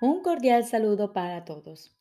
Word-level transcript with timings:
Un 0.00 0.22
cordial 0.22 0.64
saludo 0.64 1.12
para 1.12 1.44
todos. 1.44 1.92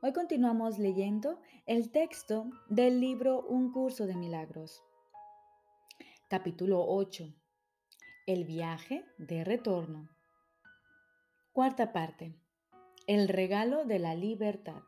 Hoy 0.00 0.14
continuamos 0.14 0.78
leyendo 0.78 1.38
el 1.66 1.90
texto 1.90 2.48
del 2.70 2.98
libro 2.98 3.42
Un 3.42 3.72
curso 3.72 4.06
de 4.06 4.16
milagros. 4.16 4.82
Capítulo 6.30 6.82
8. 6.88 7.30
El 8.26 8.46
viaje 8.46 9.04
de 9.18 9.44
retorno. 9.44 10.08
Cuarta 11.52 11.92
parte. 11.92 12.34
El 13.06 13.28
regalo 13.28 13.84
de 13.84 13.98
la 13.98 14.14
libertad. 14.14 14.82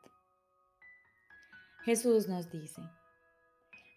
Jesús 1.82 2.28
nos 2.28 2.50
dice, 2.50 2.80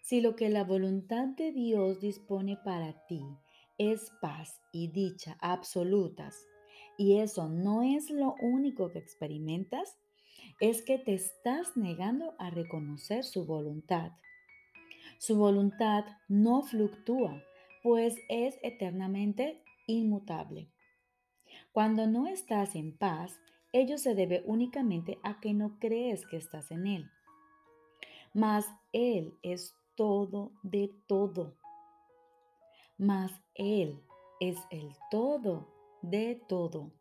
si 0.02 0.20
lo 0.20 0.36
que 0.36 0.50
la 0.50 0.64
voluntad 0.64 1.28
de 1.28 1.52
Dios 1.52 2.00
dispone 2.00 2.58
para 2.62 3.06
ti 3.06 3.24
es 3.78 4.12
paz 4.20 4.60
y 4.72 4.88
dicha 4.88 5.38
absolutas, 5.40 6.46
y 6.98 7.18
eso 7.18 7.48
no 7.48 7.82
es 7.82 8.10
lo 8.10 8.34
único 8.40 8.90
que 8.90 8.98
experimentas, 8.98 9.96
es 10.60 10.82
que 10.82 10.98
te 10.98 11.14
estás 11.14 11.76
negando 11.76 12.34
a 12.38 12.50
reconocer 12.50 13.24
su 13.24 13.44
voluntad. 13.46 14.12
Su 15.18 15.36
voluntad 15.36 16.04
no 16.28 16.62
fluctúa, 16.62 17.42
pues 17.82 18.16
es 18.28 18.58
eternamente 18.62 19.62
inmutable. 19.86 20.70
Cuando 21.72 22.06
no 22.06 22.26
estás 22.26 22.74
en 22.76 22.96
paz, 22.96 23.38
ello 23.72 23.98
se 23.98 24.14
debe 24.14 24.42
únicamente 24.46 25.18
a 25.22 25.40
que 25.40 25.54
no 25.54 25.78
crees 25.78 26.26
que 26.26 26.36
estás 26.36 26.70
en 26.70 26.86
Él. 26.86 27.10
Mas 28.34 28.66
Él 28.92 29.34
es 29.42 29.74
todo 29.96 30.52
de 30.62 30.94
todo. 31.06 31.56
Mas 32.98 33.32
Él 33.54 34.02
es 34.40 34.58
el 34.70 34.92
todo 35.10 35.81
de 36.02 36.40
todo. 36.48 36.92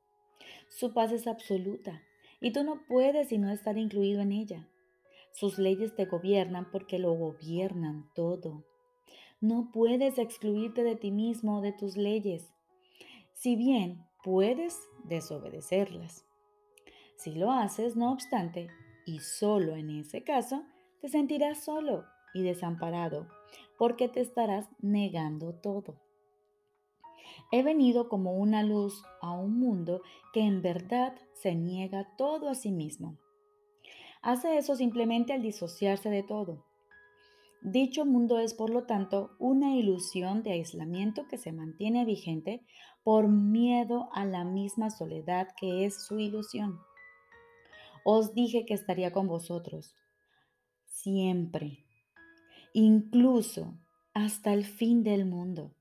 Su 0.70 0.94
paz 0.94 1.12
es 1.12 1.28
absoluta 1.28 2.02
y 2.40 2.52
tú 2.54 2.64
no 2.64 2.86
puedes 2.88 3.30
sino 3.30 3.52
estar 3.52 3.78
incluido 3.78 4.22
en 4.22 4.32
ella. 4.32 4.68
Sus 5.34 5.58
leyes 5.58 5.96
te 5.96 6.06
gobiernan 6.06 6.70
porque 6.72 7.00
lo 7.00 7.14
gobiernan 7.14 8.10
todo. 8.16 8.66
No 9.40 9.72
puedes 9.74 10.18
excluirte 10.18 10.84
de 10.84 10.96
ti 10.96 11.12
mismo 11.12 11.58
o 11.58 11.62
de 11.62 11.72
tus 11.72 11.98
leyes, 11.98 12.54
si 13.34 13.56
bien 13.56 14.06
puedes 14.24 14.80
desobedecerlas. 15.06 16.26
Si 17.18 17.32
lo 17.32 17.52
haces, 17.52 17.96
no 17.96 18.12
obstante, 18.12 18.68
y 19.06 19.20
solo 19.20 19.76
en 19.76 19.90
ese 19.90 20.24
caso, 20.24 20.64
te 21.02 21.10
sentirás 21.10 21.64
solo 21.64 22.06
y 22.34 22.44
desamparado, 22.44 23.28
porque 23.78 24.08
te 24.08 24.22
estarás 24.22 24.68
negando 24.80 25.56
todo. 25.56 26.00
He 27.52 27.64
venido 27.64 28.08
como 28.08 28.34
una 28.34 28.64
luz 28.64 29.04
a 29.22 29.32
un 29.32 29.60
mundo 29.60 30.02
que 30.34 30.42
en 30.42 30.62
verdad 30.62 31.16
se 31.34 31.54
niega 31.56 32.16
todo 32.18 32.50
a 32.50 32.56
sí 32.56 32.72
mismo. 32.72 33.18
Hace 34.22 34.58
eso 34.58 34.76
simplemente 34.76 35.34
al 35.34 35.42
disociarse 35.42 36.10
de 36.10 36.24
todo. 36.24 36.64
Dicho 37.62 38.06
mundo 38.06 38.40
es, 38.40 38.54
por 38.54 38.70
lo 38.70 38.86
tanto, 38.86 39.36
una 39.38 39.76
ilusión 39.76 40.42
de 40.44 40.54
aislamiento 40.54 41.28
que 41.28 41.38
se 41.38 41.52
mantiene 41.52 42.06
vigente 42.06 42.66
por 43.04 43.28
miedo 43.28 44.10
a 44.14 44.26
la 44.26 44.44
misma 44.44 44.90
soledad 44.90 45.50
que 45.60 45.86
es 45.86 46.06
su 46.06 46.20
ilusión. 46.20 46.80
Os 48.04 48.34
dije 48.34 48.66
que 48.66 48.74
estaría 48.74 49.12
con 49.12 49.28
vosotros, 49.28 49.96
siempre, 50.88 51.86
incluso 52.74 53.78
hasta 54.14 54.54
el 54.54 54.66
fin 54.66 55.04
del 55.04 55.26
mundo. 55.26 55.76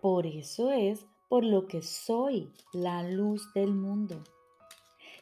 Por 0.00 0.26
eso 0.26 0.70
es 0.72 1.06
por 1.28 1.44
lo 1.44 1.66
que 1.66 1.82
soy 1.82 2.50
la 2.72 3.02
luz 3.02 3.52
del 3.54 3.74
mundo. 3.74 4.24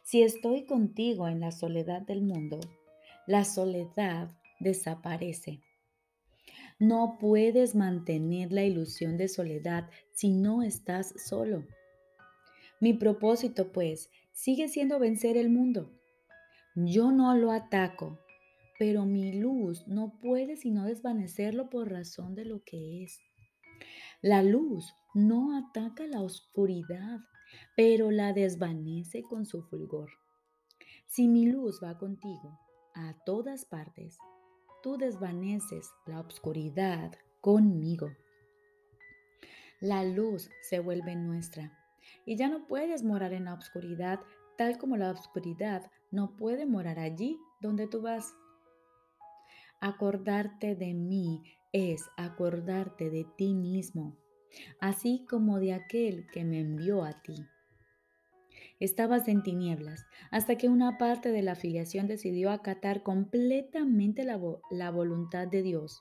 Si 0.02 0.22
estoy 0.22 0.64
contigo 0.64 1.28
en 1.28 1.40
la 1.40 1.52
soledad 1.52 2.02
del 2.02 2.22
mundo, 2.22 2.60
la 3.26 3.44
soledad 3.44 4.30
desaparece. 4.60 5.60
No 6.78 7.18
puedes 7.20 7.74
mantener 7.74 8.52
la 8.52 8.64
ilusión 8.64 9.16
de 9.16 9.28
soledad 9.28 9.90
si 10.12 10.30
no 10.30 10.62
estás 10.62 11.12
solo. 11.16 11.66
Mi 12.80 12.92
propósito, 12.92 13.72
pues, 13.72 14.10
sigue 14.32 14.68
siendo 14.68 14.98
vencer 14.98 15.36
el 15.36 15.50
mundo. 15.50 15.90
Yo 16.76 17.10
no 17.10 17.36
lo 17.36 17.50
ataco, 17.50 18.18
pero 18.78 19.04
mi 19.04 19.32
luz 19.32 19.88
no 19.88 20.18
puede 20.22 20.56
sino 20.56 20.84
desvanecerlo 20.84 21.68
por 21.68 21.90
razón 21.90 22.36
de 22.36 22.44
lo 22.44 22.62
que 22.62 23.02
es. 23.02 23.18
La 24.22 24.42
luz 24.42 24.96
no 25.14 25.56
ataca 25.56 26.04
la 26.08 26.22
oscuridad, 26.22 27.20
pero 27.76 28.10
la 28.10 28.32
desvanece 28.32 29.22
con 29.22 29.46
su 29.46 29.62
fulgor. 29.62 30.10
Si 31.06 31.28
mi 31.28 31.46
luz 31.46 31.80
va 31.80 31.96
contigo 31.98 32.58
a 32.96 33.14
todas 33.24 33.64
partes, 33.64 34.18
tú 34.82 34.96
desvaneces 34.96 35.88
la 36.04 36.18
oscuridad 36.18 37.12
conmigo. 37.40 38.10
La 39.80 40.02
luz 40.02 40.50
se 40.62 40.80
vuelve 40.80 41.14
nuestra 41.14 41.78
y 42.26 42.36
ya 42.36 42.48
no 42.48 42.66
puedes 42.66 43.04
morar 43.04 43.32
en 43.32 43.44
la 43.44 43.54
oscuridad 43.54 44.18
tal 44.56 44.78
como 44.78 44.96
la 44.96 45.12
oscuridad 45.12 45.88
no 46.10 46.34
puede 46.34 46.66
morar 46.66 46.98
allí 46.98 47.38
donde 47.60 47.86
tú 47.86 48.02
vas. 48.02 48.34
Acordarte 49.80 50.74
de 50.74 50.92
mí 50.92 51.44
es 51.72 52.08
acordarte 52.16 53.10
de 53.10 53.24
ti 53.36 53.54
mismo, 53.54 54.16
así 54.80 55.26
como 55.28 55.58
de 55.60 55.74
aquel 55.74 56.26
que 56.32 56.44
me 56.44 56.60
envió 56.60 57.04
a 57.04 57.22
ti. 57.22 57.46
Estabas 58.80 59.26
en 59.28 59.42
tinieblas 59.42 60.06
hasta 60.30 60.56
que 60.56 60.68
una 60.68 60.98
parte 60.98 61.30
de 61.30 61.42
la 61.42 61.52
afiliación 61.52 62.06
decidió 62.06 62.50
acatar 62.50 63.02
completamente 63.02 64.24
la, 64.24 64.40
la, 64.70 64.90
voluntad 64.90 65.48
de 65.48 65.62
Dios. 65.62 66.00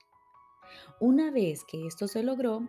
Una 0.99 1.31
vez 1.31 1.63
que 1.63 1.87
esto 1.87 2.07
se 2.07 2.23
logró, 2.23 2.67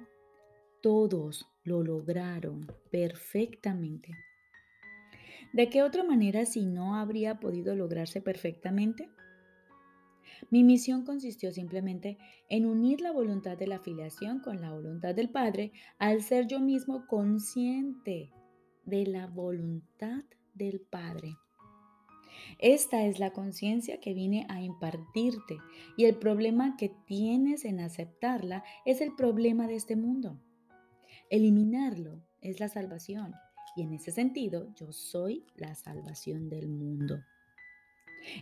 todos 0.82 1.46
lo 1.64 1.82
lograron 1.82 2.66
perfectamente. 2.90 4.10
¿De 5.52 5.68
qué 5.68 5.82
otra 5.82 6.04
manera 6.04 6.46
si 6.46 6.66
no 6.66 6.96
habría 6.96 7.40
podido 7.40 7.74
lograrse 7.74 8.20
perfectamente? 8.20 9.08
Mi 10.50 10.64
misión 10.64 11.04
consistió 11.04 11.52
simplemente 11.52 12.18
en 12.48 12.66
unir 12.66 13.00
la 13.00 13.12
voluntad 13.12 13.56
de 13.56 13.66
la 13.66 13.76
afiliación 13.76 14.40
con 14.40 14.60
la 14.60 14.72
voluntad 14.72 15.14
del 15.14 15.30
Padre 15.30 15.72
al 15.98 16.22
ser 16.22 16.46
yo 16.46 16.60
mismo 16.60 17.06
consciente 17.06 18.30
de 18.84 19.06
la 19.06 19.26
voluntad 19.26 20.24
del 20.54 20.80
Padre. 20.80 21.36
Esta 22.58 23.04
es 23.04 23.18
la 23.18 23.32
conciencia 23.32 24.00
que 24.00 24.14
vine 24.14 24.46
a 24.48 24.62
impartirte 24.62 25.58
y 25.96 26.04
el 26.04 26.16
problema 26.16 26.76
que 26.76 26.90
tienes 27.06 27.64
en 27.64 27.80
aceptarla 27.80 28.64
es 28.84 29.00
el 29.00 29.14
problema 29.14 29.66
de 29.66 29.76
este 29.76 29.96
mundo. 29.96 30.40
Eliminarlo 31.30 32.22
es 32.40 32.60
la 32.60 32.68
salvación 32.68 33.34
y 33.76 33.82
en 33.82 33.92
ese 33.92 34.12
sentido 34.12 34.72
yo 34.74 34.92
soy 34.92 35.44
la 35.54 35.74
salvación 35.74 36.48
del 36.48 36.68
mundo. 36.68 37.20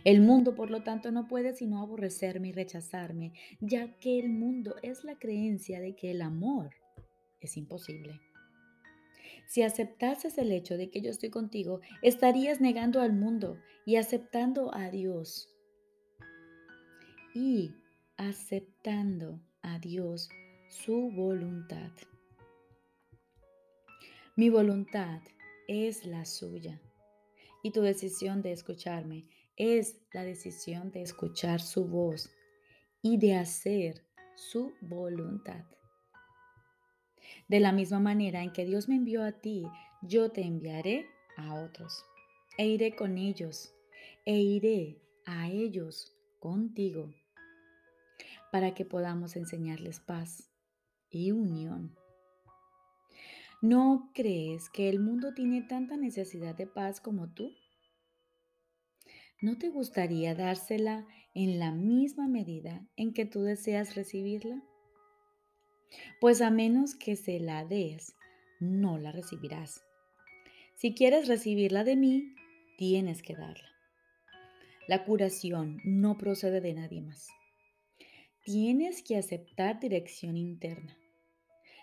El 0.03 0.21
mundo, 0.21 0.55
por 0.55 0.69
lo 0.69 0.83
tanto, 0.83 1.11
no 1.11 1.27
puede 1.27 1.53
sino 1.53 1.81
aborrecerme 1.81 2.49
y 2.49 2.51
rechazarme, 2.51 3.33
ya 3.59 3.97
que 3.99 4.19
el 4.19 4.29
mundo 4.29 4.75
es 4.81 5.03
la 5.03 5.17
creencia 5.17 5.79
de 5.79 5.95
que 5.95 6.11
el 6.11 6.21
amor 6.21 6.71
es 7.41 7.57
imposible. 7.57 8.19
Si 9.47 9.61
aceptases 9.61 10.37
el 10.37 10.51
hecho 10.51 10.77
de 10.77 10.89
que 10.89 11.01
yo 11.01 11.09
estoy 11.09 11.29
contigo, 11.29 11.79
estarías 12.01 12.59
negando 12.59 13.01
al 13.01 13.13
mundo 13.13 13.57
y 13.85 13.95
aceptando 13.95 14.73
a 14.73 14.89
Dios. 14.89 15.49
Y 17.33 17.71
aceptando 18.17 19.39
a 19.61 19.79
Dios 19.79 20.29
su 20.69 21.11
voluntad. 21.11 21.91
Mi 24.35 24.49
voluntad 24.49 25.21
es 25.67 26.05
la 26.05 26.25
suya 26.25 26.81
y 27.63 27.71
tu 27.71 27.81
decisión 27.81 28.41
de 28.41 28.51
escucharme 28.51 29.25
es 29.57 29.99
la 30.13 30.23
decisión 30.23 30.91
de 30.91 31.01
escuchar 31.01 31.61
su 31.61 31.87
voz 31.87 32.29
y 33.01 33.17
de 33.17 33.35
hacer 33.35 34.05
su 34.35 34.71
voluntad. 34.81 35.65
De 37.47 37.59
la 37.59 37.71
misma 37.71 37.99
manera 37.99 38.43
en 38.43 38.53
que 38.53 38.65
Dios 38.65 38.87
me 38.87 38.95
envió 38.95 39.23
a 39.23 39.31
ti, 39.31 39.65
yo 40.01 40.31
te 40.31 40.41
enviaré 40.41 41.07
a 41.37 41.55
otros. 41.55 42.05
E 42.57 42.67
iré 42.67 42.95
con 42.95 43.17
ellos, 43.17 43.73
e 44.25 44.37
iré 44.37 45.01
a 45.25 45.49
ellos 45.49 46.15
contigo, 46.39 47.13
para 48.51 48.73
que 48.73 48.85
podamos 48.85 49.35
enseñarles 49.35 49.99
paz 49.99 50.49
y 51.09 51.31
unión. 51.31 51.95
¿No 53.61 54.11
crees 54.13 54.69
que 54.69 54.87
el 54.89 54.99
mundo 54.99 55.33
tiene 55.33 55.63
tanta 55.63 55.97
necesidad 55.97 56.55
de 56.55 56.67
paz 56.67 57.01
como 57.01 57.33
tú? 57.33 57.51
¿No 59.41 59.57
te 59.57 59.69
gustaría 59.69 60.35
dársela 60.35 61.07
en 61.33 61.59
la 61.59 61.71
misma 61.71 62.27
medida 62.27 62.85
en 62.95 63.13
que 63.13 63.25
tú 63.25 63.41
deseas 63.41 63.95
recibirla? 63.95 64.63
Pues 66.19 66.41
a 66.41 66.49
menos 66.49 66.95
que 66.95 67.15
se 67.15 67.39
la 67.39 67.63
des, 67.65 68.15
no 68.59 68.97
la 68.97 69.11
recibirás. 69.11 69.83
Si 70.75 70.93
quieres 70.93 71.27
recibirla 71.27 71.83
de 71.83 71.95
mí, 71.95 72.35
tienes 72.77 73.21
que 73.21 73.35
darla. 73.35 73.69
La 74.87 75.03
curación 75.03 75.81
no 75.83 76.17
procede 76.17 76.61
de 76.61 76.73
nadie 76.73 77.01
más. 77.01 77.27
Tienes 78.43 79.03
que 79.03 79.17
aceptar 79.17 79.79
dirección 79.79 80.37
interna. 80.37 80.97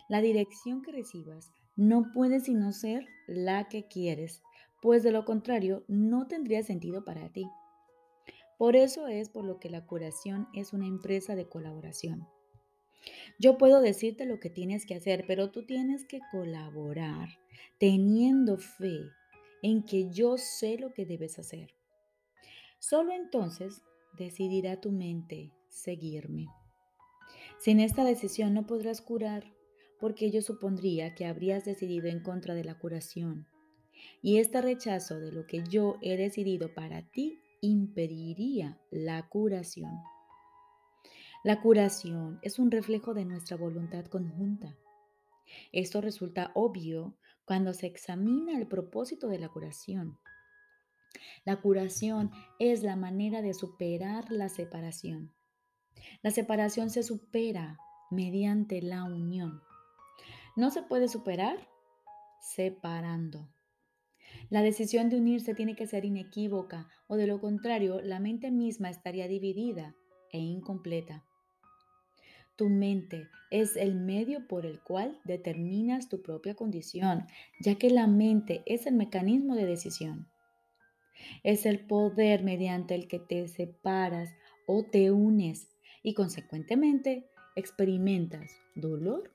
La 0.09 0.21
dirección 0.21 0.83
que 0.83 0.93
recibas 0.93 1.51
no 1.77 2.12
puede 2.12 2.41
sino 2.41 2.73
ser 2.73 3.06
la 3.27 3.69
que 3.69 3.87
quieres, 3.87 4.44
pues 4.85 5.03
de 5.03 5.13
lo 5.13 5.25
contrario 5.25 5.83
no 5.89 6.27
tendría 6.27 6.63
sentido 6.63 7.07
para 7.07 7.33
ti. 7.33 7.49
Por 8.59 8.77
eso 8.77 9.09
es 9.09 9.31
por 9.31 9.43
lo 9.47 9.59
que 9.59 9.71
la 9.71 9.87
curación 9.87 10.47
es 10.53 10.75
una 10.75 10.87
empresa 10.87 11.35
de 11.35 11.49
colaboración. 11.49 12.29
Yo 13.39 13.57
puedo 13.57 13.81
decirte 13.81 14.27
lo 14.27 14.41
que 14.41 14.51
tienes 14.51 14.85
que 14.85 14.95
hacer, 14.95 15.25
pero 15.27 15.51
tú 15.51 15.65
tienes 15.65 16.05
que 16.05 16.21
colaborar 16.31 17.31
teniendo 17.79 18.59
fe 18.59 19.01
en 19.63 19.85
que 19.85 20.11
yo 20.11 20.37
sé 20.37 20.77
lo 20.79 20.93
que 20.93 21.07
debes 21.07 21.39
hacer. 21.39 21.71
Solo 22.79 23.15
entonces 23.15 23.81
decidirá 24.19 24.83
tu 24.83 24.93
mente 24.93 25.51
seguirme. 25.71 26.49
Sin 27.59 27.81
esta 27.81 28.05
decisión 28.05 28.53
no 28.53 28.67
podrás 28.67 29.01
curar, 29.01 29.51
porque 29.99 30.27
ello 30.27 30.43
supondría 30.43 31.15
que 31.15 31.25
habrías 31.25 31.65
decidido 31.65 32.09
en 32.09 32.23
contra 32.23 32.53
de 32.53 32.65
la 32.65 32.79
curación. 32.79 33.47
Y 34.23 34.39
este 34.39 34.61
rechazo 34.61 35.21
de 35.21 35.33
lo 35.33 35.47
que 35.47 35.62
yo 35.69 35.99
he 36.01 36.17
decidido 36.17 36.73
para 36.75 37.03
ti 37.03 37.41
impediría 37.61 38.79
la 38.91 39.29
curación. 39.29 39.91
La 41.45 41.61
curación 41.61 42.39
es 42.43 42.59
un 42.59 42.71
reflejo 42.71 43.12
de 43.12 43.25
nuestra 43.25 43.56
voluntad 43.56 44.06
conjunta. 44.06 44.77
Esto 45.73 46.01
resulta 46.01 46.51
obvio 46.55 47.17
cuando 47.45 47.75
se 47.75 47.87
examina 47.87 48.56
el 48.59 48.67
propósito 48.67 49.29
de 49.29 49.39
la 49.39 49.49
curación. 49.49 50.19
La 51.45 51.61
curación 51.61 52.31
es 52.59 52.83
la 52.83 52.97
manera 52.97 53.43
de 53.43 53.55
superar 53.55 54.31
la 54.31 54.49
separación. 54.49 55.35
La 56.23 56.31
separación 56.31 56.91
se 56.91 57.03
supera 57.03 57.79
mediante 58.11 58.81
la 58.83 59.05
unión. 59.05 59.62
No 60.56 60.71
se 60.71 60.83
puede 60.83 61.09
superar 61.09 61.69
separando. 62.41 63.54
La 64.55 64.62
decisión 64.62 65.09
de 65.09 65.17
unirse 65.17 65.53
tiene 65.53 65.75
que 65.75 65.89
ser 65.89 66.05
inequívoca 66.05 66.89
o 67.09 67.17
de 67.17 67.27
lo 67.27 67.41
contrario 67.41 68.01
la 68.01 68.21
mente 68.21 68.53
misma 68.53 68.89
estaría 68.89 69.27
dividida 69.27 69.97
e 70.31 70.39
incompleta. 70.39 71.25
Tu 72.55 72.69
mente 72.69 73.27
es 73.51 73.75
el 73.75 73.97
medio 73.97 74.47
por 74.47 74.65
el 74.65 74.81
cual 74.81 75.19
determinas 75.25 76.09
tu 76.09 76.23
propia 76.23 76.55
condición, 76.55 77.27
ya 77.59 77.75
que 77.75 77.91
la 77.91 78.06
mente 78.06 78.62
es 78.65 78.87
el 78.87 78.95
mecanismo 78.95 79.56
de 79.56 79.67
decisión. 79.67 80.29
Es 81.43 81.67
el 81.67 81.85
poder 81.85 82.45
mediante 82.45 82.95
el 82.95 83.09
que 83.09 83.19
te 83.19 83.49
separas 83.49 84.31
o 84.69 84.85
te 84.85 85.11
unes 85.11 85.67
y 86.05 86.15
consecuentemente 86.15 87.29
experimentas 87.56 88.53
dolor 88.77 89.35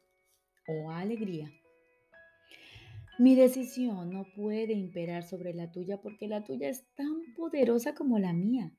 o 0.65 0.91
alegría. 0.91 1.51
Mi 3.19 3.35
decisión 3.35 4.11
no 4.11 4.23
puede 4.33 4.71
imperar 4.71 5.23
sobre 5.23 5.53
la 5.53 5.73
tuya 5.73 5.99
porque 5.99 6.29
la 6.29 6.45
tuya 6.45 6.69
es 6.69 6.85
tan 6.95 7.33
poderosa 7.35 7.93
como 7.93 8.17
la 8.17 8.31
mía. 8.31 8.71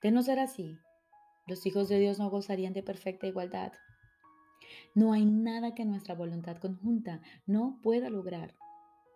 De 0.00 0.12
no 0.12 0.22
ser 0.22 0.38
así, 0.38 0.78
los 1.48 1.66
hijos 1.66 1.88
de 1.88 1.98
Dios 1.98 2.20
no 2.20 2.30
gozarían 2.30 2.72
de 2.72 2.84
perfecta 2.84 3.26
igualdad. 3.26 3.72
No 4.94 5.12
hay 5.12 5.24
nada 5.24 5.74
que 5.74 5.84
nuestra 5.84 6.14
voluntad 6.14 6.58
conjunta 6.58 7.20
no 7.46 7.80
pueda 7.82 8.10
lograr, 8.10 8.54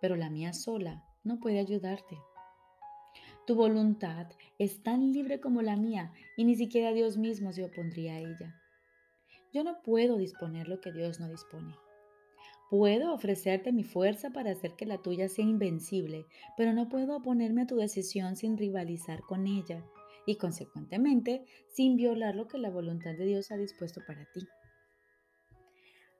pero 0.00 0.16
la 0.16 0.28
mía 0.28 0.52
sola 0.52 1.05
no 1.22 1.38
puede 1.38 1.60
ayudarte. 1.60 2.19
Tu 3.46 3.55
voluntad 3.55 4.26
es 4.58 4.82
tan 4.82 5.12
libre 5.12 5.38
como 5.38 5.62
la 5.62 5.76
mía 5.76 6.12
y 6.37 6.44
ni 6.44 6.56
siquiera 6.56 6.93
Dios 6.93 7.16
mismo 7.16 7.52
se 7.52 7.62
opondría 7.62 8.14
a 8.14 8.19
ella. 8.19 8.60
Yo 9.52 9.62
no 9.62 9.82
puedo 9.84 10.19
disponer 10.19 10.66
lo 10.66 10.81
que 10.81 10.90
Dios 10.90 11.20
no 11.20 11.28
dispone. 11.28 11.76
Puedo 12.70 13.15
ofrecerte 13.15 13.73
mi 13.73 13.82
fuerza 13.82 14.31
para 14.31 14.50
hacer 14.50 14.76
que 14.76 14.85
la 14.85 14.99
tuya 14.99 15.29
sea 15.29 15.44
invencible, 15.44 16.26
pero 16.56 16.75
no 16.75 16.91
puedo 16.91 17.17
oponerme 17.17 17.62
a 17.62 17.67
tu 17.67 17.76
decisión 17.76 18.37
sin 18.37 18.59
rivalizar 18.59 19.23
con 19.23 19.47
ella 19.47 19.82
y 20.26 20.37
consecuentemente 20.37 21.47
sin 21.69 21.97
violar 21.97 22.37
lo 22.37 22.47
que 22.47 22.59
la 22.59 22.69
voluntad 22.69 23.15
de 23.15 23.25
Dios 23.25 23.50
ha 23.50 23.56
dispuesto 23.56 24.03
para 24.06 24.26
ti. 24.35 24.47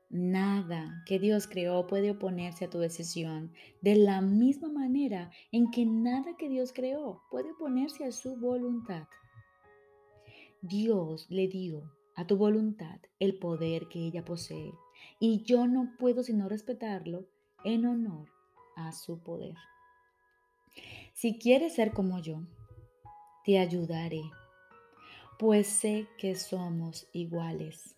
Nada 0.09 1.03
que 1.05 1.19
Dios 1.19 1.47
creó 1.47 1.87
puede 1.87 2.13
oponerse 2.13 2.65
a 2.65 2.71
tu 2.71 2.79
decisión, 2.79 3.53
de 3.83 3.97
la 3.97 4.23
misma 4.23 4.71
manera 4.71 5.31
en 5.53 5.71
que 5.71 5.85
nada 5.85 6.35
que 6.39 6.49
Dios 6.49 6.73
creó 6.73 7.21
puede 7.31 7.53
oponerse 7.53 8.07
a 8.07 8.13
su 8.13 8.37
voluntad. 8.37 9.07
Dios 10.63 11.27
le 11.29 11.47
dio 11.47 11.93
a 12.17 12.27
tu 12.27 12.39
voluntad 12.39 13.01
el 13.19 13.39
poder 13.39 13.89
que 13.89 13.99
ella 13.99 14.25
posee 14.25 14.73
y 15.21 15.43
yo 15.45 15.67
no 15.67 15.95
puedo 15.99 16.23
sino 16.23 16.49
respetarlo 16.49 17.27
en 17.65 17.87
honor 17.87 18.29
a 18.77 18.93
su 18.93 19.23
poder. 19.23 19.57
Si 21.13 21.39
quieres 21.39 21.75
ser 21.75 21.93
como 21.93 22.21
yo, 22.21 22.43
te 23.45 23.59
ayudaré, 23.59 24.23
pues 25.39 25.67
sé 25.67 26.07
que 26.19 26.37
somos 26.37 27.09
iguales. 27.13 27.97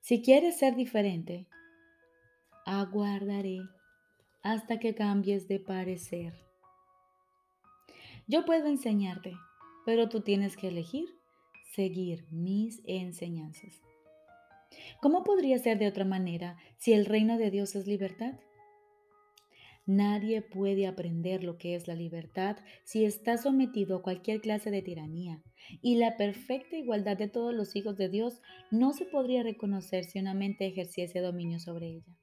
Si 0.00 0.22
quieres 0.22 0.58
ser 0.58 0.74
diferente, 0.74 1.46
aguardaré 2.64 3.60
hasta 4.42 4.78
que 4.78 4.94
cambies 4.94 5.48
de 5.48 5.60
parecer. 5.60 6.34
Yo 8.26 8.44
puedo 8.44 8.66
enseñarte, 8.66 9.34
pero 9.84 10.08
tú 10.08 10.20
tienes 10.20 10.56
que 10.56 10.68
elegir 10.68 11.08
seguir 11.72 12.26
mis 12.30 12.82
enseñanzas. 12.84 13.82
¿Cómo 15.00 15.24
podría 15.24 15.58
ser 15.58 15.78
de 15.78 15.88
otra 15.88 16.04
manera 16.04 16.56
si 16.78 16.92
el 16.92 17.06
reino 17.06 17.38
de 17.38 17.50
Dios 17.50 17.74
es 17.74 17.86
libertad? 17.86 18.34
Nadie 19.84 20.42
puede 20.42 20.86
aprender 20.86 21.42
lo 21.42 21.58
que 21.58 21.74
es 21.74 21.88
la 21.88 21.96
libertad 21.96 22.56
si 22.84 23.04
está 23.04 23.36
sometido 23.36 23.96
a 23.96 24.02
cualquier 24.02 24.40
clase 24.40 24.70
de 24.70 24.80
tiranía, 24.80 25.42
y 25.80 25.96
la 25.96 26.16
perfecta 26.16 26.76
igualdad 26.76 27.16
de 27.16 27.28
todos 27.28 27.52
los 27.52 27.74
hijos 27.74 27.96
de 27.96 28.08
Dios 28.08 28.40
no 28.70 28.92
se 28.92 29.06
podría 29.06 29.42
reconocer 29.42 30.04
si 30.04 30.20
una 30.20 30.34
mente 30.34 30.66
ejerciese 30.66 31.18
dominio 31.18 31.58
sobre 31.58 31.88
ella 31.88 32.16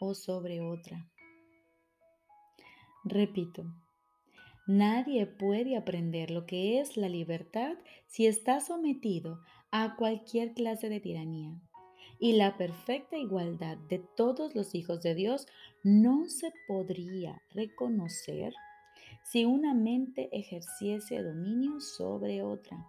o 0.00 0.14
sobre 0.14 0.60
otra. 0.60 1.08
Repito, 3.04 3.64
nadie 4.66 5.26
puede 5.26 5.76
aprender 5.76 6.32
lo 6.32 6.46
que 6.46 6.80
es 6.80 6.96
la 6.96 7.08
libertad 7.08 7.76
si 8.06 8.26
está 8.26 8.60
sometido 8.60 9.40
a 9.70 9.96
cualquier 9.96 10.54
clase 10.54 10.88
de 10.88 11.00
tiranía 11.00 11.60
y 12.18 12.32
la 12.32 12.56
perfecta 12.56 13.16
igualdad 13.16 13.76
de 13.88 14.00
todos 14.16 14.54
los 14.54 14.74
hijos 14.74 15.02
de 15.02 15.14
Dios 15.14 15.46
no 15.82 16.28
se 16.28 16.52
podría 16.66 17.40
reconocer 17.50 18.54
si 19.22 19.44
una 19.44 19.74
mente 19.74 20.28
ejerciese 20.32 21.22
dominio 21.22 21.80
sobre 21.80 22.42
otra. 22.42 22.86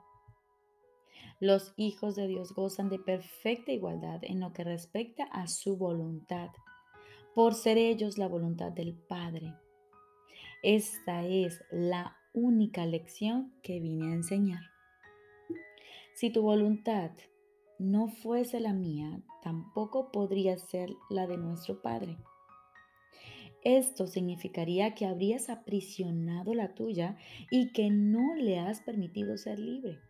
Los 1.40 1.74
hijos 1.78 2.16
de 2.16 2.28
Dios 2.28 2.54
gozan 2.54 2.90
de 2.90 3.00
perfecta 3.00 3.72
igualdad 3.72 4.20
en 4.24 4.40
lo 4.40 4.52
que 4.52 4.64
respecta 4.64 5.24
a 5.26 5.48
su 5.48 5.78
voluntad, 5.78 6.50
por 7.36 7.54
ser 7.54 7.78
ellos 7.78 8.18
la 8.18 8.28
voluntad 8.28 8.72
del 8.72 8.94
Padre. 8.94 9.54
Esta 10.64 11.26
es 11.26 11.62
la 11.72 12.18
única 12.34 12.86
lección 12.86 13.54
que 13.64 13.80
vine 13.80 14.12
a 14.12 14.16
enseñar. 14.16 14.79
Si 16.20 16.30
tu 16.32 16.42
voluntad 16.42 17.12
no 17.78 18.10
fuese 18.10 18.60
la 18.60 18.74
mía, 18.74 19.22
tampoco 19.42 20.12
podría 20.12 20.58
ser 20.58 20.90
la 21.10 21.28
de 21.28 21.38
nuestro 21.38 21.82
Padre. 21.82 22.18
Esto 23.64 24.06
significaría 24.06 24.96
que 24.96 25.06
habrías 25.06 25.50
aprisionado 25.50 26.54
la 26.54 26.76
tuya 26.76 27.16
y 27.50 27.72
que 27.72 27.90
no 27.90 28.36
le 28.36 28.60
has 28.60 28.82
permitido 28.82 29.38
ser 29.38 29.60
libre. 29.60 30.02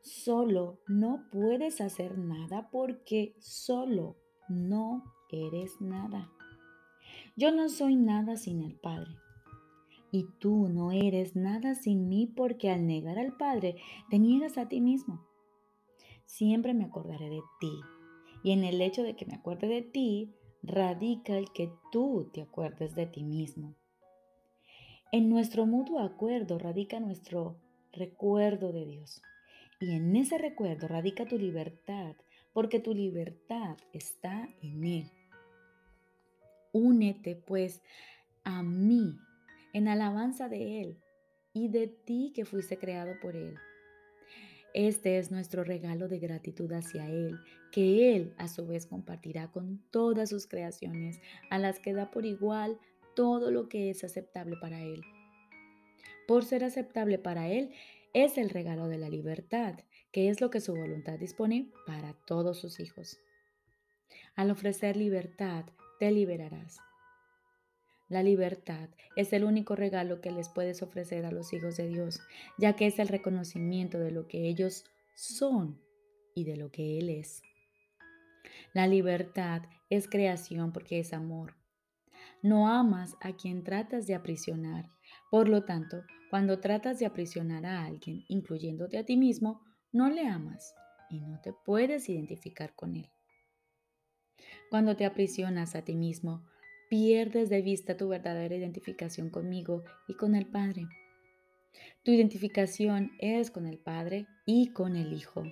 Solo 0.00 0.80
no 0.88 1.28
puedes 1.30 1.80
hacer 1.80 2.18
nada 2.18 2.68
porque 2.72 3.36
solo 3.38 4.16
no 4.48 5.04
eres 5.30 5.80
nada. 5.80 6.32
Yo 7.36 7.52
no 7.52 7.68
soy 7.68 7.94
nada 7.94 8.34
sin 8.34 8.60
el 8.60 8.74
Padre. 8.74 9.14
Y 10.16 10.24
tú 10.38 10.68
no 10.68 10.92
eres 10.92 11.36
nada 11.36 11.74
sin 11.74 12.08
mí 12.08 12.26
porque 12.26 12.70
al 12.70 12.86
negar 12.86 13.18
al 13.18 13.36
Padre 13.36 13.76
te 14.08 14.18
niegas 14.18 14.56
a 14.56 14.68
ti 14.68 14.80
mismo 14.80 15.26
siempre 16.26 16.74
me 16.74 16.84
acordaré 16.84 17.30
de 17.30 17.42
ti. 17.60 17.72
Y 18.42 18.52
en 18.52 18.64
el 18.64 18.80
hecho 18.82 19.02
de 19.02 19.16
que 19.16 19.26
me 19.26 19.36
acuerde 19.36 19.68
de 19.68 19.82
ti, 19.82 20.34
radica 20.62 21.38
el 21.38 21.50
que 21.52 21.72
tú 21.90 22.30
te 22.32 22.42
acuerdes 22.42 22.94
de 22.94 23.06
ti 23.06 23.24
mismo. 23.24 23.74
En 25.12 25.30
nuestro 25.30 25.66
mutuo 25.66 26.00
acuerdo 26.00 26.58
radica 26.58 27.00
nuestro 27.00 27.56
recuerdo 27.92 28.72
de 28.72 28.84
Dios. 28.84 29.22
Y 29.80 29.92
en 29.92 30.14
ese 30.16 30.38
recuerdo 30.38 30.88
radica 30.88 31.26
tu 31.26 31.38
libertad, 31.38 32.16
porque 32.52 32.80
tu 32.80 32.92
libertad 32.92 33.76
está 33.92 34.48
en 34.62 34.84
Él. 34.84 35.10
Únete 36.72 37.36
pues 37.36 37.82
a 38.44 38.62
mí 38.62 39.16
en 39.76 39.88
alabanza 39.88 40.48
de 40.48 40.80
Él 40.80 40.98
y 41.52 41.68
de 41.68 41.86
ti 41.86 42.32
que 42.34 42.46
fuiste 42.46 42.78
creado 42.78 43.20
por 43.20 43.36
Él. 43.36 43.58
Este 44.72 45.18
es 45.18 45.30
nuestro 45.30 45.64
regalo 45.64 46.08
de 46.08 46.18
gratitud 46.18 46.72
hacia 46.72 47.10
Él, 47.10 47.38
que 47.72 48.16
Él 48.16 48.32
a 48.38 48.48
su 48.48 48.66
vez 48.66 48.86
compartirá 48.86 49.52
con 49.52 49.84
todas 49.90 50.30
sus 50.30 50.46
creaciones, 50.46 51.20
a 51.50 51.58
las 51.58 51.78
que 51.78 51.92
da 51.92 52.10
por 52.10 52.24
igual 52.24 52.78
todo 53.14 53.50
lo 53.50 53.68
que 53.68 53.90
es 53.90 54.02
aceptable 54.02 54.56
para 54.58 54.80
Él. 54.80 55.02
Por 56.26 56.46
ser 56.46 56.64
aceptable 56.64 57.18
para 57.18 57.50
Él, 57.50 57.70
es 58.14 58.38
el 58.38 58.48
regalo 58.48 58.88
de 58.88 58.96
la 58.96 59.10
libertad, 59.10 59.74
que 60.10 60.30
es 60.30 60.40
lo 60.40 60.48
que 60.48 60.62
su 60.62 60.74
voluntad 60.74 61.18
dispone 61.18 61.70
para 61.86 62.14
todos 62.26 62.58
sus 62.58 62.80
hijos. 62.80 63.20
Al 64.36 64.50
ofrecer 64.50 64.96
libertad, 64.96 65.66
te 65.98 66.10
liberarás. 66.12 66.78
La 68.08 68.22
libertad 68.22 68.88
es 69.16 69.32
el 69.32 69.42
único 69.42 69.74
regalo 69.74 70.20
que 70.20 70.30
les 70.30 70.48
puedes 70.48 70.82
ofrecer 70.82 71.24
a 71.26 71.32
los 71.32 71.52
hijos 71.52 71.76
de 71.76 71.88
Dios, 71.88 72.20
ya 72.56 72.76
que 72.76 72.86
es 72.86 73.00
el 73.00 73.08
reconocimiento 73.08 73.98
de 73.98 74.12
lo 74.12 74.28
que 74.28 74.46
ellos 74.48 74.84
son 75.14 75.80
y 76.34 76.44
de 76.44 76.56
lo 76.56 76.70
que 76.70 76.98
Él 76.98 77.08
es. 77.08 77.42
La 78.72 78.86
libertad 78.86 79.62
es 79.90 80.08
creación 80.08 80.72
porque 80.72 81.00
es 81.00 81.12
amor. 81.12 81.56
No 82.42 82.68
amas 82.68 83.16
a 83.20 83.32
quien 83.32 83.64
tratas 83.64 84.06
de 84.06 84.14
aprisionar. 84.14 84.88
Por 85.30 85.48
lo 85.48 85.64
tanto, 85.64 86.02
cuando 86.30 86.60
tratas 86.60 86.98
de 86.98 87.06
aprisionar 87.06 87.66
a 87.66 87.84
alguien, 87.84 88.24
incluyéndote 88.28 88.98
a 88.98 89.04
ti 89.04 89.16
mismo, 89.16 89.62
no 89.90 90.10
le 90.10 90.26
amas 90.28 90.74
y 91.10 91.20
no 91.20 91.40
te 91.40 91.52
puedes 91.52 92.08
identificar 92.08 92.74
con 92.74 92.94
él. 92.96 93.10
Cuando 94.70 94.96
te 94.96 95.06
aprisionas 95.06 95.74
a 95.74 95.82
ti 95.82 95.96
mismo, 95.96 96.44
pierdes 96.88 97.48
de 97.48 97.62
vista 97.62 97.96
tu 97.96 98.08
verdadera 98.08 98.54
identificación 98.54 99.30
conmigo 99.30 99.84
y 100.08 100.14
con 100.14 100.34
el 100.34 100.46
Padre. 100.46 100.86
Tu 102.02 102.12
identificación 102.12 103.12
es 103.18 103.50
con 103.50 103.66
el 103.66 103.78
Padre 103.78 104.26
y 104.46 104.72
con 104.72 104.96
el 104.96 105.12
Hijo. 105.12 105.44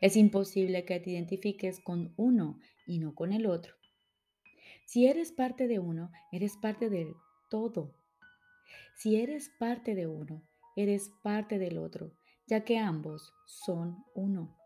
Es 0.00 0.16
imposible 0.16 0.84
que 0.84 1.00
te 1.00 1.10
identifiques 1.10 1.80
con 1.80 2.12
uno 2.16 2.60
y 2.86 2.98
no 2.98 3.14
con 3.14 3.32
el 3.32 3.46
otro. 3.46 3.74
Si 4.84 5.06
eres 5.06 5.32
parte 5.32 5.68
de 5.68 5.78
uno, 5.78 6.10
eres 6.32 6.56
parte 6.56 6.88
del 6.88 7.14
todo. 7.48 7.94
Si 8.96 9.16
eres 9.16 9.50
parte 9.58 9.94
de 9.94 10.06
uno, 10.06 10.42
eres 10.76 11.10
parte 11.22 11.58
del 11.58 11.78
otro, 11.78 12.12
ya 12.46 12.64
que 12.64 12.78
ambos 12.78 13.32
son 13.46 14.04
uno. 14.14 14.56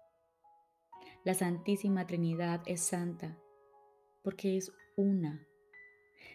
La 1.25 1.35
Santísima 1.35 2.07
Trinidad 2.07 2.63
es 2.67 2.81
santa 2.81 3.39
porque 4.23 4.57
es 4.57 4.73
una. 4.97 5.47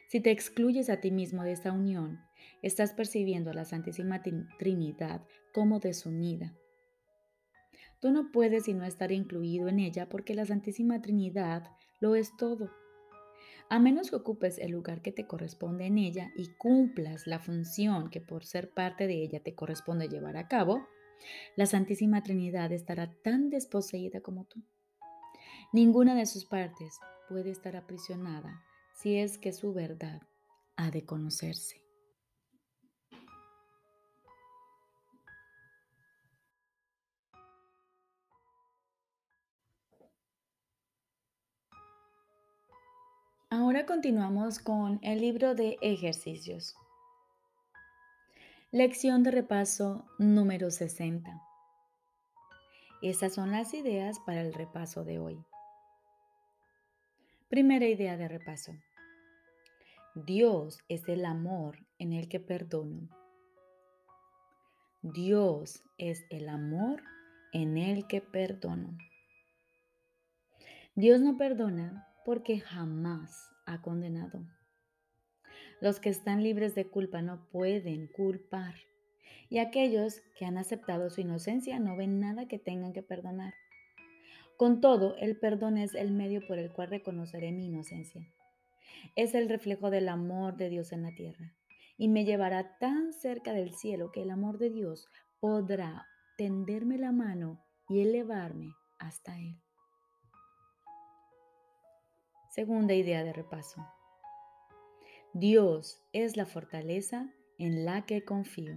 Si 0.08 0.22
te 0.22 0.32
excluyes 0.32 0.90
a 0.90 1.02
ti 1.02 1.12
mismo 1.12 1.44
de 1.44 1.52
esta 1.52 1.74
unión, 1.74 2.22
estás 2.62 2.94
percibiendo 2.94 3.52
a 3.52 3.54
la 3.54 3.66
Santísima 3.66 4.22
Trinidad 4.58 5.22
como 5.54 5.80
desunida. 5.80 6.56
Tú 8.00 8.12
no 8.12 8.32
puedes 8.32 8.64
sino 8.64 8.86
estar 8.86 9.12
incluido 9.12 9.68
en 9.68 9.80
ella 9.80 10.08
porque 10.08 10.34
la 10.34 10.46
Santísima 10.46 11.02
Trinidad 11.02 11.70
lo 12.00 12.16
es 12.16 12.38
todo. 12.38 12.72
A 13.70 13.80
menos 13.80 14.10
que 14.10 14.16
ocupes 14.16 14.60
el 14.60 14.72
lugar 14.72 15.02
que 15.02 15.12
te 15.12 15.28
corresponde 15.28 15.88
en 15.88 15.98
ella 15.98 16.32
y 16.38 16.54
cumplas 16.58 17.28
la 17.28 17.40
función 17.40 18.10
que 18.10 18.22
por 18.22 18.46
ser 18.46 18.70
parte 18.70 19.08
de 19.08 19.22
ella 19.22 19.44
te 19.44 19.56
corresponde 19.56 20.08
llevar 20.08 20.38
a 20.38 20.48
cabo, 20.48 20.88
la 21.58 21.66
Santísima 21.66 22.24
Trinidad 22.24 22.72
estará 22.72 23.12
tan 23.24 23.50
desposeída 23.50 24.22
como 24.22 24.46
tú. 24.46 24.64
Ninguna 25.74 26.16
de 26.16 26.28
sus 26.28 26.46
partes 26.46 26.98
puede 27.28 27.50
estar 27.52 27.76
aprisionada 27.76 28.64
si 28.98 29.20
es 29.20 29.38
que 29.38 29.54
su 29.54 29.74
verdad 29.74 30.24
ha 30.76 30.90
de 30.90 31.06
conocerse. 31.06 31.84
Ahora 43.52 43.86
continuamos 43.86 44.58
con 44.58 45.00
el 45.04 45.22
libro 45.22 45.54
de 45.54 45.78
ejercicios. 45.82 46.76
Lección 48.72 49.22
de 49.22 49.30
repaso 49.30 50.08
número 50.18 50.72
60. 50.72 51.40
Estas 53.04 53.36
son 53.36 53.52
las 53.52 53.76
ideas 53.76 54.20
para 54.26 54.42
el 54.42 54.56
repaso 54.56 55.04
de 55.04 55.20
hoy. 55.20 55.46
Primera 57.50 57.88
idea 57.88 58.18
de 58.18 58.28
repaso. 58.28 58.74
Dios 60.16 60.80
es 60.90 61.08
el 61.08 61.24
amor 61.24 61.78
en 61.98 62.12
el 62.12 62.28
que 62.28 62.42
perdono. 62.42 63.08
Dios 65.02 65.82
es 65.98 66.26
el 66.30 66.50
amor 66.50 67.02
en 67.54 67.78
el 67.78 68.06
que 68.06 68.20
perdono. 68.20 68.98
Dios 70.96 71.22
no 71.22 71.38
perdona 71.38 72.06
porque 72.26 72.60
jamás 72.60 73.50
ha 73.66 73.82
condenado. 73.82 74.46
Los 75.80 76.02
que 76.02 76.10
están 76.10 76.44
libres 76.44 76.76
de 76.76 76.90
culpa 76.90 77.22
no 77.22 77.48
pueden 77.50 78.08
culpar 78.08 78.76
y 79.50 79.60
aquellos 79.60 80.20
que 80.38 80.44
han 80.44 80.58
aceptado 80.58 81.10
su 81.10 81.22
inocencia 81.22 81.80
no 81.80 81.96
ven 81.96 82.20
nada 82.20 82.50
que 82.50 82.60
tengan 82.60 82.92
que 82.92 83.04
perdonar. 83.04 83.54
Con 84.58 84.82
todo, 84.82 85.16
el 85.18 85.38
perdón 85.38 85.78
es 85.78 85.94
el 85.94 86.12
medio 86.12 86.42
por 86.48 86.58
el 86.58 86.72
cual 86.74 86.90
reconoceré 86.90 87.52
mi 87.52 87.68
inocencia. 87.68 88.28
Es 89.16 89.36
el 89.36 89.50
reflejo 89.50 89.92
del 89.92 90.10
amor 90.10 90.58
de 90.58 90.70
Dios 90.70 90.92
en 90.92 91.04
la 91.04 91.14
tierra 91.14 91.54
y 91.96 92.08
me 92.08 92.26
llevará 92.26 92.76
tan 92.80 93.14
cerca 93.14 93.54
del 93.54 93.76
cielo 93.76 94.12
que 94.12 94.24
el 94.24 94.32
amor 94.32 94.58
de 94.58 94.72
Dios 94.72 95.08
podrá 95.40 96.08
tenderme 96.38 96.98
la 96.98 97.12
mano 97.12 97.64
y 97.88 98.02
elevarme 98.02 98.74
hasta 98.98 99.38
Él. 99.38 99.62
Segunda 102.50 102.96
idea 102.96 103.24
de 103.24 103.34
repaso. 103.34 103.86
Dios 105.34 106.02
es 106.14 106.36
la 106.36 106.48
fortaleza 106.48 107.32
en 107.60 107.86
la 107.86 108.08
que 108.08 108.26
confío. 108.26 108.76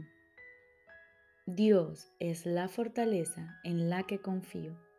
Dios 1.46 2.12
es 2.18 2.44
la 2.44 2.68
fortaleza 2.68 3.58
en 3.64 3.88
la 3.88 4.02
que 4.02 4.20
confío. 4.20 4.89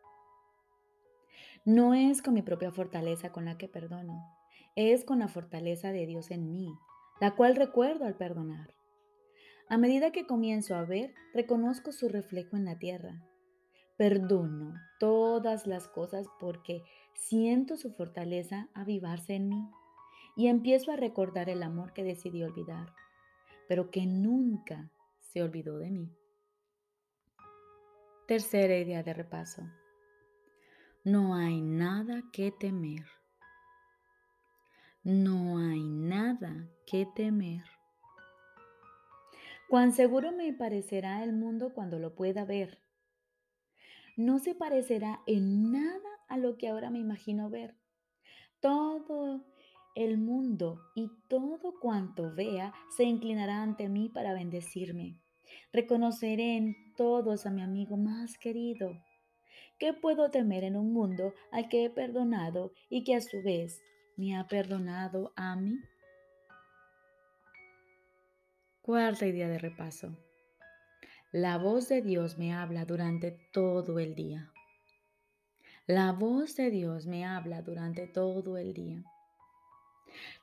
No 1.63 1.93
es 1.93 2.23
con 2.23 2.33
mi 2.33 2.41
propia 2.41 2.71
fortaleza 2.71 3.31
con 3.31 3.45
la 3.45 3.55
que 3.55 3.67
perdono, 3.67 4.25
es 4.75 5.05
con 5.05 5.19
la 5.19 5.27
fortaleza 5.27 5.91
de 5.91 6.07
Dios 6.07 6.31
en 6.31 6.51
mí, 6.51 6.73
la 7.19 7.35
cual 7.35 7.55
recuerdo 7.55 8.05
al 8.05 8.15
perdonar. 8.15 8.73
A 9.69 9.77
medida 9.77 10.11
que 10.11 10.25
comienzo 10.25 10.73
a 10.73 10.83
ver, 10.85 11.13
reconozco 11.35 11.91
su 11.91 12.09
reflejo 12.09 12.57
en 12.57 12.65
la 12.65 12.79
tierra. 12.79 13.21
Perdono 13.95 14.73
todas 14.99 15.67
las 15.67 15.87
cosas 15.87 16.25
porque 16.39 16.81
siento 17.13 17.77
su 17.77 17.91
fortaleza 17.91 18.67
avivarse 18.73 19.35
en 19.35 19.49
mí 19.49 19.69
y 20.35 20.47
empiezo 20.47 20.91
a 20.91 20.95
recordar 20.95 21.47
el 21.47 21.61
amor 21.61 21.93
que 21.93 22.03
decidí 22.03 22.41
olvidar, 22.41 22.91
pero 23.67 23.91
que 23.91 24.07
nunca 24.07 24.89
se 25.19 25.43
olvidó 25.43 25.77
de 25.77 25.91
mí. 25.91 26.11
Tercera 28.27 28.75
idea 28.77 29.03
de 29.03 29.13
repaso 29.13 29.61
no 31.03 31.33
hay 31.33 31.61
nada 31.61 32.21
que 32.31 32.51
temer. 32.51 33.05
No 35.03 35.57
hay 35.57 35.81
nada 35.81 36.69
que 36.85 37.07
temer. 37.15 37.63
Cuán 39.67 39.93
seguro 39.93 40.31
me 40.31 40.53
parecerá 40.53 41.23
el 41.23 41.33
mundo 41.33 41.73
cuando 41.73 41.97
lo 41.97 42.13
pueda 42.13 42.45
ver. 42.45 42.77
No 44.15 44.37
se 44.37 44.53
parecerá 44.53 45.21
en 45.25 45.71
nada 45.71 46.09
a 46.27 46.37
lo 46.37 46.55
que 46.57 46.67
ahora 46.67 46.91
me 46.91 46.99
imagino 46.99 47.49
ver. 47.49 47.75
Todo 48.59 49.43
el 49.95 50.19
mundo 50.19 50.81
y 50.93 51.09
todo 51.27 51.79
cuanto 51.81 52.31
vea 52.35 52.75
se 52.95 53.05
inclinará 53.05 53.63
ante 53.63 53.89
mí 53.89 54.09
para 54.09 54.33
bendecirme. 54.33 55.19
Reconoceré 55.73 56.57
en 56.57 56.93
todos 56.95 57.47
a 57.47 57.49
mi 57.49 57.63
amigo 57.63 57.97
más 57.97 58.37
querido 58.37 59.01
¿Qué 59.81 59.93
puedo 59.93 60.29
temer 60.29 60.63
en 60.63 60.75
un 60.75 60.93
mundo 60.93 61.33
al 61.51 61.67
que 61.67 61.85
he 61.85 61.89
perdonado 61.89 62.71
y 62.87 63.03
que 63.03 63.15
a 63.15 63.21
su 63.21 63.41
vez 63.41 63.81
me 64.15 64.37
ha 64.37 64.47
perdonado 64.47 65.33
a 65.35 65.55
mí? 65.55 65.79
Cuarta 68.83 69.25
idea 69.25 69.49
de 69.49 69.57
repaso. 69.57 70.15
La 71.31 71.57
voz 71.57 71.89
de 71.89 72.03
Dios 72.03 72.37
me 72.37 72.53
habla 72.53 72.85
durante 72.85 73.31
todo 73.51 73.97
el 73.97 74.13
día. 74.13 74.51
La 75.87 76.11
voz 76.11 76.55
de 76.55 76.69
Dios 76.69 77.07
me 77.07 77.25
habla 77.25 77.63
durante 77.63 78.05
todo 78.05 78.59
el 78.59 78.75
día. 78.75 79.03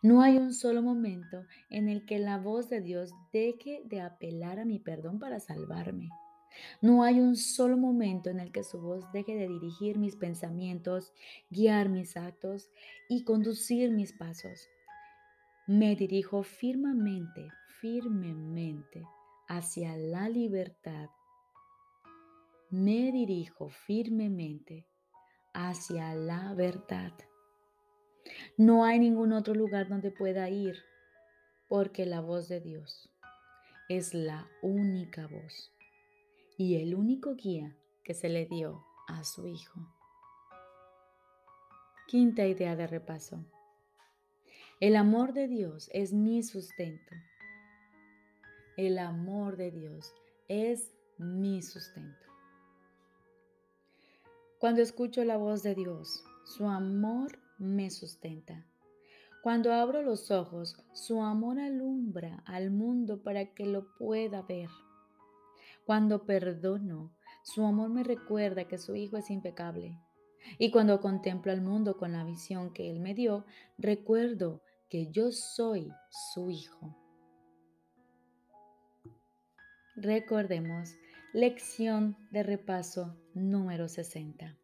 No 0.02 0.21
hay 0.21 0.37
un 0.37 0.52
solo 0.52 0.83
momento 0.83 1.45
en 1.71 1.88
el 1.88 2.07
que 2.07 2.18
la 2.18 2.38
voz 2.38 2.68
de 2.68 2.80
Dios 2.80 3.12
deje 3.33 3.83
de 3.85 4.00
apelar 4.00 4.59
a 4.59 4.64
mi 4.64 4.80
perdón 4.80 5.21
para 5.21 5.38
salvarme. 5.38 6.09
No 6.81 7.03
hay 7.03 7.21
un 7.21 7.37
solo 7.37 7.77
momento 7.77 8.31
en 8.31 8.41
el 8.41 8.53
que 8.53 8.65
su 8.65 8.81
voz 8.81 9.11
deje 9.12 9.35
de 9.35 9.49
dirigir 9.49 9.99
mis 9.99 10.17
pensamientos, 10.17 11.12
guiar 11.50 11.88
mis 11.88 12.17
actos 12.17 12.71
y 13.09 13.25
conducir 13.25 13.91
mis 13.91 14.12
pasos. 14.12 14.69
Me 15.67 15.97
dirijo 15.97 16.43
firmemente, 16.43 17.50
firmemente 17.81 19.05
hacia 19.49 19.97
la 19.97 20.29
libertad. 20.29 21.11
Me 22.71 23.12
dirijo 23.12 23.71
firmemente 23.71 24.87
hacia 25.55 26.15
la 26.15 26.55
verdad. 26.55 27.12
No 28.57 28.85
hay 28.85 28.99
ningún 28.99 29.33
otro 29.33 29.55
lugar 29.55 29.88
donde 29.88 30.11
pueda 30.11 30.50
ir, 30.50 30.77
porque 31.69 32.07
la 32.07 32.21
voz 32.21 32.49
de 32.49 32.61
Dios 32.61 33.11
es 33.88 34.12
la 34.12 34.47
única 34.62 35.27
voz 35.27 35.73
y 36.59 36.75
el 36.75 36.97
único 36.97 37.37
guía 37.37 37.77
que 38.03 38.15
se 38.15 38.29
le 38.29 38.45
dio 38.45 38.85
a 39.07 39.23
su 39.23 39.47
Hijo. 39.47 39.81
Quinta 42.09 42.47
idea 42.47 42.75
de 42.75 42.88
repaso. 42.88 43.45
El 44.81 44.97
amor 44.97 45.33
de 45.35 45.47
Dios 45.47 45.88
es 45.93 46.12
mi 46.12 46.43
sustento. 46.43 47.15
El 48.77 48.99
amor 48.99 49.57
de 49.57 49.71
Dios 49.71 50.12
es 50.49 50.93
mi 51.17 51.62
sustento. 51.62 52.27
Cuando 54.59 54.83
escucho 54.83 55.25
la 55.25 55.37
voz 55.37 55.62
de 55.62 55.77
Dios, 55.77 56.25
su 56.45 56.67
amor 56.67 57.38
me 57.59 57.88
sustenta. 57.91 58.67
Cuando 59.45 59.73
abro 59.73 60.03
los 60.03 60.33
ojos, 60.33 60.77
su 60.93 61.23
amor 61.23 61.61
alumbra 61.61 62.43
al 62.47 62.73
mundo 62.73 63.23
para 63.23 63.55
que 63.55 63.65
lo 63.65 63.95
pueda 63.97 64.43
ver. 64.43 64.71
Cuando 65.88 66.26
perdono, 66.26 67.14
su 67.42 67.64
amor 67.64 67.88
me 67.88 68.04
recuerda 68.04 68.68
que 68.68 68.76
su 68.76 68.95
Hijo 68.95 69.16
es 69.16 69.30
impecable. 69.30 69.99
Y 70.59 70.71
cuando 70.71 71.00
contemplo 71.00 71.50
al 71.50 71.62
mundo 71.62 71.97
con 71.97 72.12
la 72.12 72.25
visión 72.25 72.75
que 72.75 72.90
Él 72.90 73.00
me 73.00 73.14
dio, 73.14 73.47
recuerdo 73.78 74.61
que 74.90 75.11
yo 75.11 75.33
soy 75.33 75.90
su 76.11 76.50
Hijo. 76.50 76.95
Recordemos, 79.97 80.95
lección 81.33 82.18
de 82.33 82.42
repaso 82.42 83.16
número 83.33 83.88
60. 83.88 84.59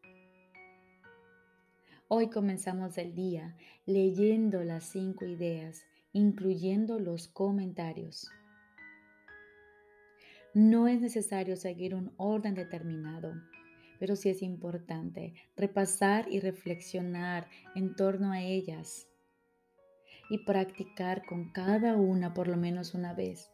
Hoy 2.07 2.29
comenzamos 2.29 2.99
el 2.99 3.15
día 3.15 3.57
leyendo 3.87 4.63
las 4.63 4.83
cinco 4.83 5.25
ideas, 5.25 5.87
incluyendo 6.13 6.99
los 6.99 7.27
comentarios. 7.27 8.29
No 10.55 10.87
es 10.87 11.01
necesario 11.01 11.57
seguir 11.57 11.93
un 11.93 12.13
orden 12.15 12.55
determinado, 12.55 13.33
pero 13.99 14.15
sí 14.15 14.29
es 14.29 14.41
importante 14.41 15.33
repasar 15.57 16.31
y 16.31 16.39
reflexionar 16.39 17.49
en 17.75 17.93
torno 17.93 18.31
a 18.31 18.41
ellas 18.41 19.05
y 20.29 20.45
practicar 20.45 21.25
con 21.25 21.51
cada 21.51 21.97
una 21.97 22.33
por 22.33 22.47
lo 22.47 22.55
menos 22.55 22.93
una 22.93 23.13
vez. 23.13 23.51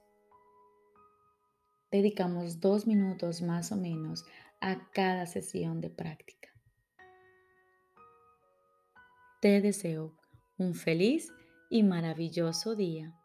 Dedicamos 1.91 2.59
dos 2.59 2.85
minutos 2.85 3.41
más 3.41 3.71
o 3.71 3.77
menos 3.77 4.23
a 4.59 4.91
cada 4.91 5.25
sesión 5.25 5.81
de 5.81 5.89
práctica. 5.89 6.49
Te 9.41 9.59
deseo 9.59 10.15
un 10.59 10.75
feliz 10.75 11.33
y 11.71 11.81
maravilloso 11.81 12.75
día. 12.75 13.17